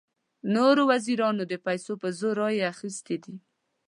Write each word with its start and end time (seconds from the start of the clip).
نورو 0.55 0.81
وزیرانو 0.91 1.43
د 1.47 1.53
پیسو 1.65 1.93
په 2.01 2.07
زور 2.19 2.35
رایې 2.41 2.63
اخیستې 2.73 3.15
دي. 3.23 3.35